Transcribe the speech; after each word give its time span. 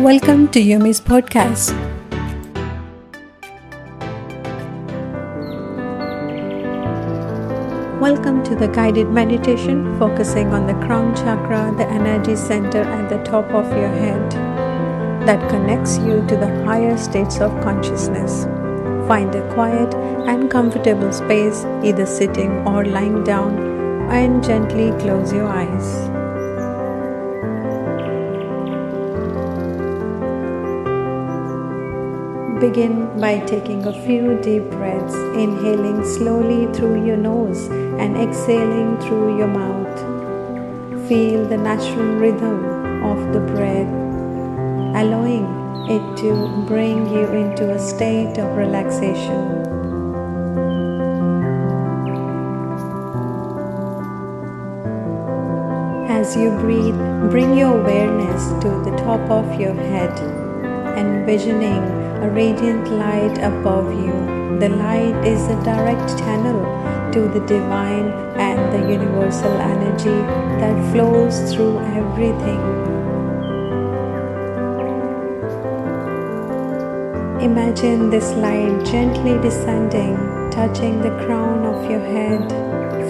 Welcome 0.00 0.48
to 0.52 0.60
Ume's 0.60 1.02
podcast. 1.02 1.70
Welcome 8.00 8.42
to 8.44 8.56
the 8.56 8.68
guided 8.68 9.10
meditation 9.10 9.98
focusing 9.98 10.48
on 10.48 10.66
the 10.66 10.72
crown 10.86 11.14
chakra, 11.14 11.74
the 11.76 11.86
energy 11.86 12.36
center 12.36 12.80
at 12.80 13.10
the 13.10 13.22
top 13.22 13.44
of 13.52 13.70
your 13.76 13.90
head 13.90 14.30
that 15.26 15.50
connects 15.50 15.98
you 15.98 16.26
to 16.26 16.36
the 16.36 16.64
higher 16.64 16.96
states 16.96 17.38
of 17.40 17.50
consciousness. 17.62 18.44
Find 19.06 19.32
a 19.34 19.46
quiet 19.52 19.94
and 20.26 20.50
comfortable 20.50 21.12
space, 21.12 21.64
either 21.84 22.06
sitting 22.06 22.66
or 22.66 22.86
lying 22.86 23.24
down, 23.24 23.58
and 24.10 24.42
gently 24.42 24.90
close 24.98 25.34
your 25.34 25.48
eyes. 25.48 26.21
Begin 32.62 33.18
by 33.18 33.40
taking 33.40 33.84
a 33.86 33.92
few 34.06 34.40
deep 34.40 34.62
breaths, 34.70 35.16
inhaling 35.34 36.04
slowly 36.04 36.72
through 36.72 37.04
your 37.04 37.16
nose 37.16 37.66
and 37.98 38.16
exhaling 38.16 39.00
through 39.00 39.36
your 39.36 39.48
mouth. 39.48 39.98
Feel 41.08 41.44
the 41.44 41.56
natural 41.56 42.14
rhythm 42.20 42.64
of 43.02 43.18
the 43.32 43.40
breath, 43.40 43.92
allowing 44.94 45.44
it 45.90 46.16
to 46.18 46.64
bring 46.68 47.08
you 47.12 47.26
into 47.32 47.68
a 47.68 47.80
state 47.80 48.38
of 48.38 48.56
relaxation. 48.56 49.42
As 56.08 56.36
you 56.36 56.50
breathe, 56.60 56.94
bring 57.28 57.58
your 57.58 57.80
awareness 57.80 58.42
to 58.62 58.68
the 58.88 58.96
top 58.98 59.28
of 59.28 59.60
your 59.60 59.74
head, 59.74 60.14
envisioning 60.96 61.82
a 62.22 62.28
radiant 62.30 62.90
light 62.90 63.38
above 63.38 63.92
you. 63.92 64.58
The 64.58 64.68
light 64.68 65.26
is 65.26 65.42
a 65.48 65.62
direct 65.64 66.18
channel 66.18 66.62
to 67.12 67.28
the 67.28 67.44
divine 67.46 68.08
and 68.38 68.60
the 68.72 68.92
universal 68.92 69.52
energy 69.60 70.20
that 70.60 70.92
flows 70.92 71.52
through 71.52 71.78
everything. 71.96 72.60
Imagine 77.42 78.08
this 78.08 78.30
light 78.34 78.84
gently 78.86 79.36
descending, 79.42 80.16
touching 80.50 81.02
the 81.02 81.10
crown 81.26 81.66
of 81.66 81.90
your 81.90 82.00
head. 82.00 82.48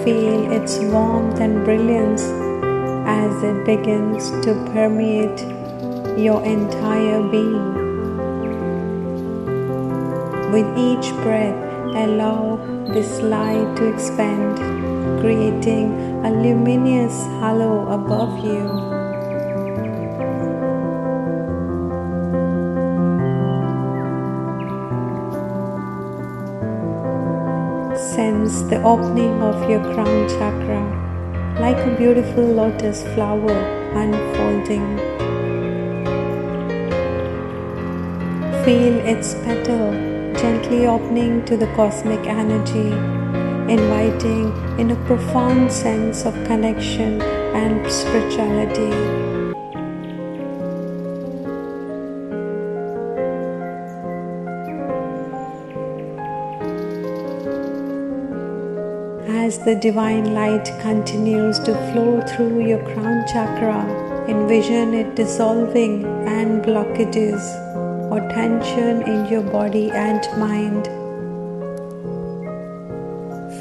Feel 0.03 0.51
its 0.51 0.79
warmth 0.79 1.39
and 1.39 1.63
brilliance 1.63 2.23
as 3.05 3.43
it 3.43 3.65
begins 3.65 4.31
to 4.43 4.53
permeate 4.73 5.62
your 6.17 6.43
entire 6.43 7.21
being. 7.29 7.73
With 10.51 10.67
each 10.77 11.11
breath, 11.23 11.57
allow 11.95 12.57
this 12.93 13.21
light 13.21 13.75
to 13.77 13.93
expand, 13.93 14.57
creating 15.19 15.93
a 16.25 16.29
luminous 16.29 17.13
halo 17.41 17.89
above 17.89 18.43
you. 18.45 18.93
Sense 28.15 28.61
the 28.69 28.81
opening 28.83 29.41
of 29.41 29.69
your 29.69 29.81
crown 29.93 30.29
chakra 30.29 31.03
like 31.59 31.77
a 31.77 31.95
beautiful 31.97 32.43
lotus 32.43 33.03
flower 33.13 33.57
unfolding. 33.95 35.13
Feel 38.65 38.97
its 39.05 39.33
petal 39.43 39.91
gently 40.39 40.85
opening 40.87 41.43
to 41.43 41.57
the 41.57 41.67
cosmic 41.75 42.25
energy, 42.25 42.93
inviting 43.69 44.53
in 44.79 44.91
a 44.91 44.95
profound 45.05 45.69
sense 45.69 46.25
of 46.25 46.33
connection 46.45 47.21
and 47.21 47.91
spirituality. 47.91 48.89
As 59.27 59.59
the 59.65 59.75
divine 59.75 60.33
light 60.33 60.71
continues 60.79 61.59
to 61.59 61.73
flow 61.91 62.21
through 62.21 62.65
your 62.65 62.81
crown 62.93 63.25
chakra, 63.27 63.83
envision 64.29 64.93
it 64.93 65.17
dissolving 65.17 66.05
and 66.25 66.63
blockages 66.63 67.72
or 68.13 68.19
tension 68.29 69.01
in 69.11 69.25
your 69.25 69.41
body 69.41 69.89
and 69.89 70.21
mind. 70.37 70.85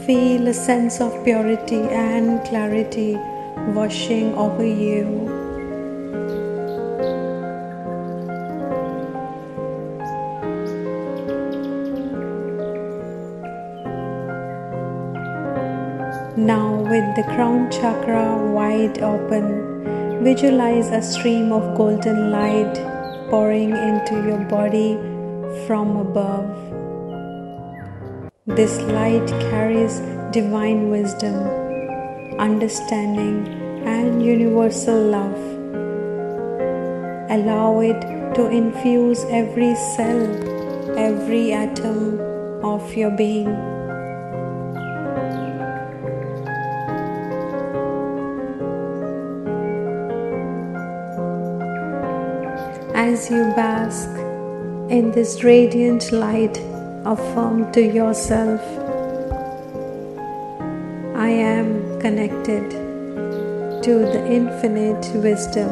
Feel 0.04 0.48
a 0.48 0.52
sense 0.52 1.00
of 1.00 1.24
purity 1.24 1.80
and 2.00 2.44
clarity 2.44 3.16
washing 3.76 4.34
over 4.34 4.66
you. 4.66 5.06
Now, 16.36 16.68
with 16.92 17.08
the 17.16 17.24
crown 17.34 17.70
chakra 17.70 18.36
wide 18.52 18.98
open, 18.98 20.22
visualize 20.22 20.88
a 20.90 21.00
stream 21.00 21.52
of 21.52 21.74
golden 21.74 22.30
light 22.30 22.92
pouring 23.32 23.70
into 23.70 24.16
your 24.28 24.44
body 24.44 24.92
from 25.66 25.96
above. 25.96 26.52
This 28.46 28.76
light 28.92 29.26
carries 29.48 30.00
divine 30.32 30.90
wisdom, 30.90 31.38
understanding, 32.38 33.48
and 33.86 34.22
universal 34.22 35.00
love. 35.00 35.40
Allow 37.30 37.80
it 37.80 38.02
to 38.34 38.50
infuse 38.50 39.24
every 39.30 39.76
cell, 39.96 40.28
every 40.98 41.54
atom 41.54 42.20
of 42.62 42.94
your 42.94 43.12
being. 43.12 43.71
As 53.02 53.28
you 53.28 53.42
bask 53.56 54.08
in 54.88 55.10
this 55.10 55.42
radiant 55.42 56.12
light, 56.12 56.56
affirm 57.04 57.72
to 57.72 57.82
yourself 57.82 58.60
I 61.16 61.28
am 61.30 61.98
connected 61.98 62.70
to 63.82 63.94
the 64.12 64.24
infinite 64.24 65.04
wisdom 65.16 65.70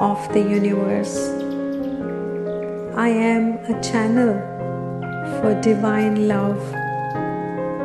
of 0.00 0.18
the 0.32 0.40
universe. 0.40 1.16
I 2.96 3.08
am 3.08 3.44
a 3.72 3.80
channel 3.80 4.34
for 5.38 5.54
divine 5.60 6.26
love 6.26 6.60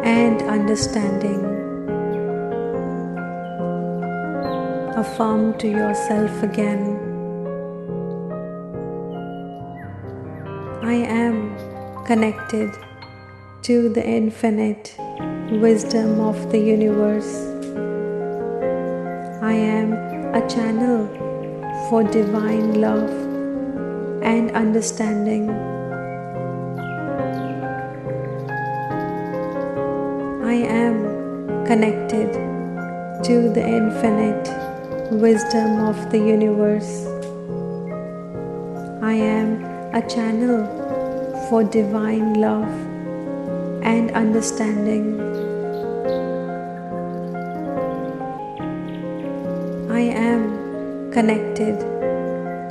and 0.03 0.41
understanding. 0.57 1.45
Affirm 4.97 5.55
to 5.59 5.67
yourself 5.67 6.41
again. 6.41 7.00
I 10.91 10.95
am 10.95 11.55
connected 12.03 12.69
to 13.61 13.87
the 13.87 14.05
infinite 14.05 14.93
wisdom 15.49 16.19
of 16.19 16.51
the 16.51 16.59
universe. 16.59 17.33
I 19.41 19.53
am 19.53 19.93
a 20.35 20.41
channel 20.49 21.07
for 21.87 22.03
divine 22.03 22.81
love 22.81 23.09
and 24.21 24.51
understanding. 24.51 25.49
I 30.43 30.55
am 30.83 31.65
connected 31.65 32.33
to 33.29 33.49
the 33.49 33.65
infinite 33.65 34.45
wisdom 35.09 35.85
of 35.87 36.11
the 36.11 36.19
universe. 36.19 37.07
I 39.01 39.13
am 39.13 39.71
a 39.93 40.01
channel 40.07 40.81
for 41.51 41.65
divine 41.65 42.35
love 42.35 42.71
and 43.83 44.09
understanding. 44.11 45.19
I 49.91 49.99
am 49.99 51.11
connected 51.11 51.77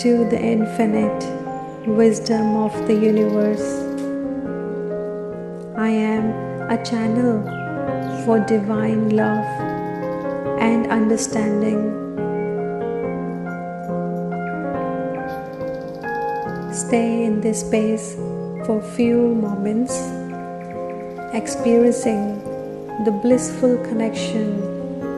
to 0.00 0.24
the 0.30 0.40
infinite 0.40 1.22
wisdom 1.86 2.56
of 2.56 2.72
the 2.86 2.94
universe. 2.94 3.68
I 5.76 5.90
am 5.90 6.24
a 6.70 6.82
channel 6.82 7.44
for 8.24 8.40
divine 8.40 9.10
love 9.10 9.44
and 10.58 10.86
understanding. 10.86 11.80
Stay 16.72 17.24
in 17.26 17.42
this 17.42 17.60
space 17.60 18.16
for 18.64 18.80
few 18.80 19.34
moments, 19.34 19.94
experiencing 21.32 22.38
the 23.04 23.12
blissful 23.22 23.76
connection 23.84 24.60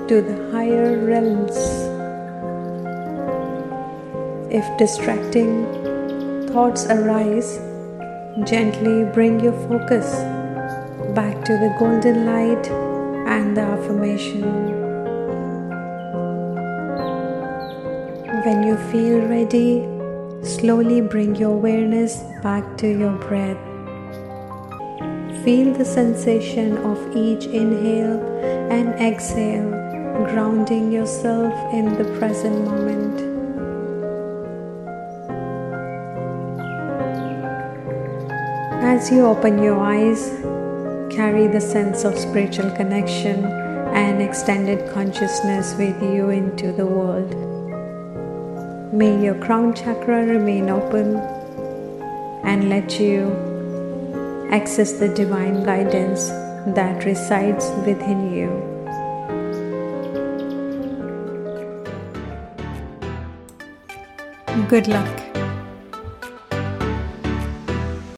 to 0.09 0.23
the 0.23 0.51
higher 0.53 0.99
realms. 1.05 1.57
If 4.51 4.65
distracting 4.79 5.67
thoughts 6.49 6.87
arise, 6.87 7.59
gently 8.45 9.05
bring 9.13 9.41
your 9.41 9.59
focus 9.69 10.15
back 11.15 11.45
to 11.45 11.53
the 11.53 11.75
golden 11.79 12.27
light 12.27 12.67
and 13.27 13.57
the 13.57 13.63
affirmation. 13.63 14.43
When 18.45 18.63
you 18.63 18.77
feel 18.91 19.21
ready, 19.29 19.92
Slowly 20.43 21.01
bring 21.01 21.37
your 21.37 21.53
awareness 21.53 22.17
back 22.43 22.77
to 22.79 22.89
your 22.89 23.13
breath. 23.13 23.57
Feel 25.45 25.73
the 25.73 25.85
sensation 25.85 26.79
of 26.79 26.99
each 27.17 27.47
inhale 27.47 28.21
and 28.69 28.89
exhale, 29.01 29.71
grounding 30.27 30.91
yourself 30.91 31.55
in 31.73 31.97
the 31.97 32.05
present 32.19 32.65
moment. 32.65 33.21
As 38.83 39.13
you 39.13 39.25
open 39.25 39.63
your 39.63 39.79
eyes, 39.79 40.29
carry 41.15 41.47
the 41.47 41.61
sense 41.61 42.03
of 42.03 42.19
spiritual 42.19 42.73
connection 42.73 43.45
and 43.95 44.21
extended 44.21 44.93
consciousness 44.93 45.77
with 45.77 46.03
you 46.03 46.31
into 46.31 46.73
the 46.73 46.87
world. 46.87 47.52
May 48.95 49.25
your 49.25 49.35
crown 49.37 49.73
chakra 49.73 50.27
remain 50.27 50.69
open 50.69 51.17
and 52.45 52.69
let 52.69 53.01
you 53.01 53.33
access 54.51 54.93
the 54.93 55.09
divine 55.09 55.65
guidance 55.65 56.29
that 56.77 57.07
resides 57.07 57.71
within 57.87 58.35
you. 58.35 58.51
Good 64.69 64.89
luck. 64.89 65.32